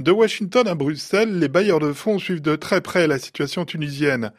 De 0.00 0.12
Washington 0.12 0.66
à 0.66 0.74
Bruxelles, 0.74 1.38
les 1.40 1.48
bailleurs 1.48 1.78
de 1.78 1.92
fonds 1.92 2.18
suivent 2.18 2.40
de 2.40 2.56
très 2.56 2.80
près 2.80 3.06
la 3.06 3.18
situation 3.18 3.66
tunisienne. 3.66 4.32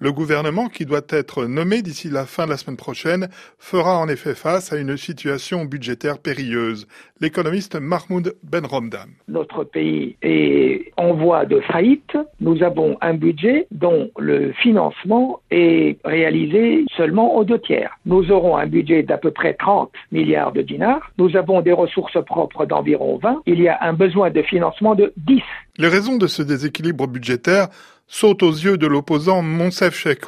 Le 0.00 0.12
gouvernement, 0.12 0.68
qui 0.68 0.86
doit 0.86 1.00
être 1.08 1.46
nommé 1.46 1.82
d'ici 1.82 2.08
la 2.08 2.24
fin 2.24 2.44
de 2.44 2.50
la 2.50 2.56
semaine 2.56 2.76
prochaine, 2.76 3.28
fera 3.58 3.98
en 3.98 4.06
effet 4.06 4.36
face 4.36 4.72
à 4.72 4.76
une 4.76 4.96
situation 4.96 5.64
budgétaire 5.64 6.20
périlleuse. 6.20 6.86
L'économiste 7.20 7.74
Mahmoud 7.74 8.36
Ben 8.44 8.64
Romdam. 8.64 9.10
Notre 9.26 9.64
pays 9.64 10.16
est 10.22 10.92
en 10.96 11.14
voie 11.14 11.46
de 11.46 11.58
faillite. 11.62 12.16
Nous 12.38 12.62
avons 12.62 12.96
un 13.00 13.14
budget 13.14 13.66
dont 13.72 14.08
le 14.16 14.52
financement 14.52 15.40
est 15.50 15.98
réalisé 16.04 16.84
seulement 16.96 17.34
aux 17.34 17.42
deux 17.42 17.60
tiers. 17.60 17.98
Nous 18.06 18.30
aurons 18.30 18.56
un 18.56 18.68
budget 18.68 19.02
d'à 19.02 19.18
peu 19.18 19.32
près 19.32 19.54
30 19.54 19.90
milliards 20.12 20.52
de 20.52 20.62
dinars. 20.62 21.10
Nous 21.18 21.36
avons 21.36 21.60
des 21.60 21.72
ressources 21.72 22.24
propres 22.24 22.66
d'environ 22.66 23.18
20. 23.20 23.42
Il 23.46 23.60
y 23.60 23.66
a 23.66 23.76
un 23.82 23.94
besoin 23.94 24.30
de 24.30 24.42
financement 24.42 24.94
de 24.94 25.12
10. 25.16 25.42
Les 25.78 25.88
raisons 25.88 26.18
de 26.18 26.28
ce 26.28 26.42
déséquilibre 26.42 27.08
budgétaire 27.08 27.66
saute 28.08 28.42
aux 28.42 28.50
yeux 28.50 28.78
de 28.78 28.86
l'opposant 28.86 29.42
Monsef 29.42 29.94
Sheikh 29.94 30.22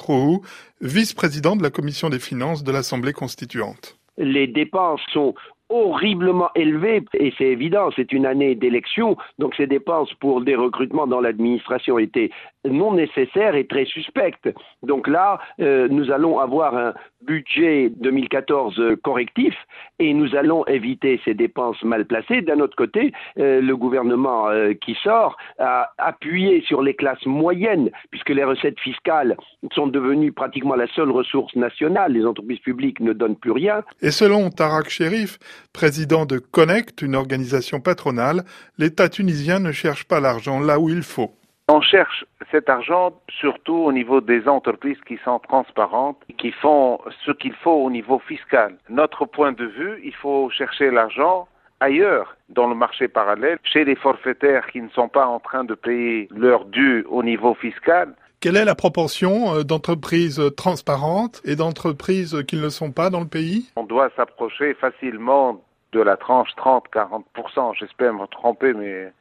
vice-président 0.80 1.56
de 1.56 1.62
la 1.62 1.70
commission 1.70 2.08
des 2.10 2.18
finances 2.18 2.62
de 2.62 2.70
l'Assemblée 2.70 3.12
constituante. 3.12 3.98
Les 4.18 4.46
dépenses 4.46 5.00
sont 5.12 5.34
horriblement 5.70 6.50
élevées 6.54 7.02
et 7.14 7.32
c'est 7.38 7.44
évident, 7.44 7.90
c'est 7.94 8.12
une 8.12 8.26
année 8.26 8.54
d'élection, 8.54 9.16
donc 9.38 9.54
ces 9.54 9.66
dépenses 9.66 10.12
pour 10.14 10.42
des 10.42 10.56
recrutements 10.56 11.06
dans 11.06 11.20
l'administration 11.20 11.98
étaient 11.98 12.30
non 12.64 12.92
nécessaires 12.92 13.54
et 13.54 13.66
très 13.66 13.86
suspectes. 13.86 14.48
Donc 14.82 15.08
là, 15.08 15.40
euh, 15.60 15.88
nous 15.88 16.10
allons 16.10 16.38
avoir 16.38 16.76
un 16.76 16.92
budget 17.22 17.90
2014 17.96 18.80
correctif 19.02 19.54
et 19.98 20.12
nous 20.12 20.34
allons 20.34 20.66
éviter 20.66 21.20
ces 21.24 21.34
dépenses 21.34 21.82
mal 21.82 22.06
placées. 22.06 22.42
D'un 22.42 22.60
autre 22.60 22.76
côté, 22.76 23.12
euh, 23.38 23.60
le 23.60 23.76
gouvernement 23.76 24.48
euh, 24.48 24.72
qui 24.72 24.96
sort 25.02 25.36
a 25.58 25.90
appuyé 25.98 26.62
sur 26.62 26.82
les 26.82 26.94
classes 26.94 27.24
moyennes 27.26 27.90
puisque 28.10 28.30
les 28.30 28.44
recettes 28.44 28.80
fiscales 28.80 29.36
sont 29.72 29.86
devenues 29.86 30.32
pratiquement 30.32 30.74
la 30.74 30.86
seule 30.88 31.10
ressource 31.10 31.54
nationale. 31.56 32.12
Les 32.12 32.24
entreprises 32.24 32.60
publiques 32.60 33.00
ne 33.00 33.12
donnent 33.12 33.36
plus 33.36 33.52
rien. 33.52 33.82
Et 34.02 34.10
selon 34.10 34.50
Tarak 34.50 34.88
Sherif, 34.88 35.38
président 35.72 36.26
de 36.26 36.38
Connect, 36.38 37.02
une 37.02 37.14
organisation 37.14 37.80
patronale, 37.80 38.44
l'État 38.78 39.08
tunisien 39.08 39.58
ne 39.58 39.72
cherche 39.72 40.04
pas 40.04 40.20
l'argent 40.20 40.60
là 40.60 40.78
où 40.78 40.88
il 40.88 41.02
faut. 41.02 41.32
On 41.68 41.80
cherche 41.80 42.24
cet 42.50 42.68
argent 42.68 43.12
surtout 43.28 43.76
au 43.76 43.92
niveau 43.92 44.20
des 44.20 44.48
entreprises 44.48 45.00
qui 45.06 45.18
sont 45.24 45.38
transparentes, 45.38 46.18
qui 46.36 46.50
font 46.50 46.98
ce 47.24 47.30
qu'il 47.30 47.54
faut 47.54 47.84
au 47.84 47.90
niveau 47.90 48.18
fiscal. 48.18 48.76
Notre 48.88 49.24
point 49.24 49.52
de 49.52 49.66
vue, 49.66 50.00
il 50.02 50.14
faut 50.14 50.50
chercher 50.50 50.90
l'argent 50.90 51.46
ailleurs 51.78 52.36
dans 52.48 52.66
le 52.66 52.74
marché 52.74 53.08
parallèle, 53.08 53.58
chez 53.62 53.84
les 53.84 53.94
forfaitaires 53.94 54.66
qui 54.66 54.82
ne 54.82 54.88
sont 54.90 55.08
pas 55.08 55.26
en 55.26 55.40
train 55.40 55.64
de 55.64 55.74
payer 55.74 56.28
leur 56.36 56.64
dû 56.64 57.04
au 57.08 57.22
niveau 57.22 57.54
fiscal. 57.54 58.14
Quelle 58.40 58.56
est 58.56 58.64
la 58.64 58.74
proportion 58.74 59.54
euh, 59.54 59.64
d'entreprises 59.64 60.40
transparentes 60.56 61.42
et 61.44 61.56
d'entreprises 61.56 62.42
qui 62.48 62.56
ne 62.56 62.62
le 62.62 62.70
sont 62.70 62.90
pas 62.90 63.10
dans 63.10 63.20
le 63.20 63.26
pays? 63.26 63.70
On 63.76 63.84
doit 63.84 64.08
s'approcher 64.16 64.72
facilement 64.72 65.62
de 65.92 66.00
la 66.00 66.16
tranche 66.16 66.48
30-40%. 66.56 67.74
J'espère 67.78 68.14
me 68.14 68.26
tromper, 68.26 68.72
mais 68.72 69.12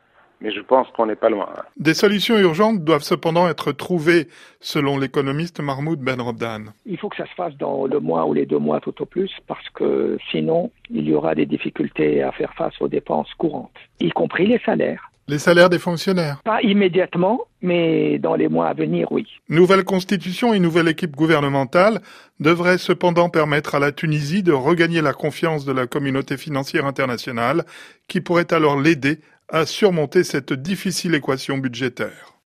mais 0.42 0.52
je 0.52 0.62
pense 0.62 0.88
qu'on 0.92 1.06
n'est 1.06 1.18
pas 1.18 1.30
loin. 1.30 1.50
Des 1.76 1.94
solutions 1.94 2.38
urgentes 2.38 2.84
doivent 2.86 3.04
cependant 3.04 3.50
être 3.50 3.74
trouvées, 3.74 4.30
selon 4.62 4.98
l'économiste 4.98 5.60
Mahmoud 5.60 6.00
Ben 6.00 6.22
Robdan. 6.22 6.72
Il 6.86 6.98
faut 6.98 7.10
que 7.10 7.18
ça 7.18 7.26
se 7.26 7.34
fasse 7.34 7.56
dans 7.58 7.88
le 7.88 8.00
mois 8.00 8.26
ou 8.26 8.34
les 8.34 8.46
deux 8.46 8.58
mois 8.58 8.80
tout 8.80 9.02
au 9.02 9.06
plus, 9.06 9.32
parce 9.48 9.68
que 9.72 10.18
sinon, 10.32 10.72
il 10.90 11.10
y 11.10 11.14
aura 11.14 11.36
des 11.36 11.46
difficultés 11.46 12.24
à 12.24 12.32
faire 12.32 12.54
face 12.54 12.80
aux 12.80 12.88
dépenses 12.88 13.34
courantes, 13.38 13.76
y 14.00 14.12
compris 14.12 14.48
les 14.48 14.60
salaires. 14.60 15.09
Les 15.30 15.38
salaires 15.38 15.70
des 15.70 15.78
fonctionnaires 15.78 16.42
Pas 16.44 16.60
immédiatement, 16.64 17.42
mais 17.62 18.18
dans 18.18 18.34
les 18.34 18.48
mois 18.48 18.68
à 18.68 18.74
venir, 18.74 19.12
oui. 19.12 19.28
Nouvelle 19.48 19.84
constitution 19.84 20.56
et 20.56 20.60
nouvelle 20.60 20.88
équipe 20.88 21.16
gouvernementale 21.16 22.02
devraient 22.40 22.80
cependant 22.80 23.30
permettre 23.30 23.76
à 23.76 23.80
la 23.80 23.92
Tunisie 23.92 24.42
de 24.42 24.54
regagner 24.54 25.04
la 25.04 25.14
confiance 25.14 25.66
de 25.66 25.72
la 25.72 25.86
communauté 25.86 26.36
financière 26.36 26.88
internationale, 26.88 27.66
qui 28.08 28.22
pourrait 28.22 28.52
alors 28.52 28.82
l'aider 28.82 29.20
à 29.50 29.68
surmonter 29.68 30.24
cette 30.24 30.52
difficile 30.52 31.14
équation 31.14 31.60
budgétaire. 31.60 32.34